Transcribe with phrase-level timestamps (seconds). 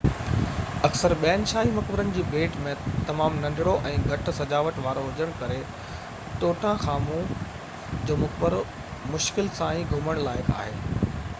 [0.87, 2.71] اڪثر ٻين شاهي مقبرن جي ڀيٽ ۾
[3.09, 5.59] تمام ننڍڙو ۽ گهٽ سجاوٽ وارو هجڻ ڪري
[6.45, 7.29] ٽوٽان خامون
[8.09, 8.63] جو مقبرو
[9.17, 11.15] مشڪل سان ئي گهمڻ لائق آهي